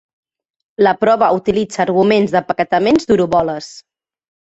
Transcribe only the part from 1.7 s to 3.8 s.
arguments d'empaquetaments d'horoboles.